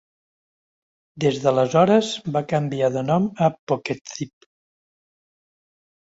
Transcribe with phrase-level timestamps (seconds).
[1.23, 2.07] Des d'aleshores,
[2.37, 4.49] va canviar de nom a PocketZip.